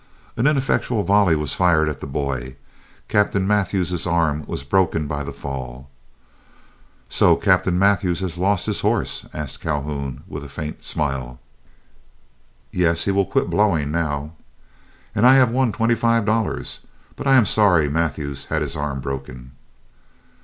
[0.35, 2.55] An ineffectual volley was fired at the boy.
[3.07, 5.91] Captain Mathews's arm was broken by the fall.
[7.03, 10.43] [Illustration: HE FIRED AT CONWAY.] "So Captain Mathews has lost his horse?" asked Calhoun, with
[10.43, 11.39] a faint smile.
[12.71, 14.33] "Yes, he will quit blowing now."
[15.13, 16.79] "And I have won twenty five dollars;
[17.15, 19.51] but I am sorry Mathews had his arm broken."